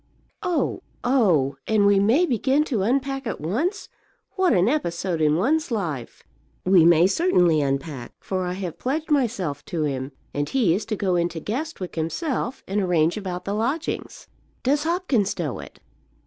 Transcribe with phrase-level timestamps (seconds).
[0.41, 1.57] "Oh, oh!
[1.67, 3.87] And we may begin to unpack at once?
[4.31, 6.23] What an episode in one's life!"
[6.65, 10.95] "We may certainly unpack, for I have pledged myself to him; and he is to
[10.95, 14.27] go into Guestwick himself and arrange about the lodgings."
[14.63, 15.79] "Does Hopkins know it?"